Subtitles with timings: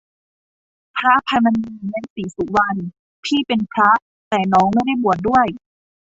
[0.97, 2.79] พระอภัยมณี และศรีสุวรรณ
[3.25, 3.89] พี่เป็นพระ
[4.29, 5.45] แต่น้องไม่ได้บวชด้วย